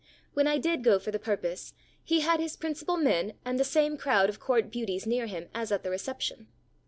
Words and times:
When 0.33 0.47
I 0.47 0.57
did 0.57 0.83
go 0.83 0.97
for 0.97 1.11
the 1.11 1.19
purpose, 1.19 1.75
he 2.03 2.21
had 2.21 2.39
his 2.39 2.55
principal 2.57 2.97
men 2.97 3.33
and 3.45 3.59
the 3.59 3.63
same 3.63 3.97
crowd 3.97 4.29
of 4.29 4.39
court 4.39 4.71
beauties 4.71 5.05
near 5.05 5.27
him 5.27 5.47
as 5.53 5.71
at 5.71 5.83
the 5.83 5.89
recep 5.89 6.21
tion. 6.21 6.47